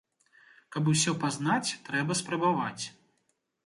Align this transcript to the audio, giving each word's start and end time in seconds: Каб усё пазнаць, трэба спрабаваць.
Каб 0.75 0.89
усё 0.93 1.15
пазнаць, 1.25 1.75
трэба 1.91 2.21
спрабаваць. 2.25 2.83